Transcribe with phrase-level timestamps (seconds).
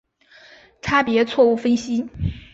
[0.81, 2.09] 差别错误分析。